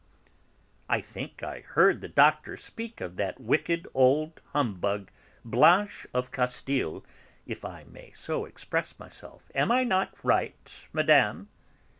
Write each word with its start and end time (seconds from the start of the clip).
"I 0.89 0.99
think 0.99 1.43
I 1.43 1.59
heard 1.59 2.01
the 2.01 2.07
Doctor 2.07 2.57
speak 2.57 3.01
of 3.01 3.17
that 3.17 3.39
wicked 3.39 3.87
old 3.93 4.41
humbug, 4.51 5.11
Blanche 5.45 6.07
of 6.11 6.31
Castile, 6.31 7.05
if 7.45 7.63
I 7.63 7.83
may 7.83 8.11
so 8.15 8.45
express 8.45 8.97
myself. 8.97 9.43
Am 9.53 9.71
I 9.71 9.83
not 9.83 10.15
right, 10.23 10.57
Madame?" 10.91 11.49